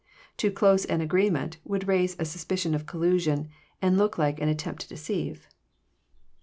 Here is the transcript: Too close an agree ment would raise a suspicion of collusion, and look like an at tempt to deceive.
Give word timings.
Too 0.35 0.49
close 0.49 0.83
an 0.85 0.99
agree 0.99 1.29
ment 1.29 1.57
would 1.63 1.87
raise 1.87 2.15
a 2.17 2.25
suspicion 2.25 2.73
of 2.73 2.87
collusion, 2.87 3.49
and 3.83 3.99
look 3.99 4.17
like 4.17 4.41
an 4.41 4.49
at 4.49 4.57
tempt 4.57 4.81
to 4.81 4.87
deceive. 4.87 5.47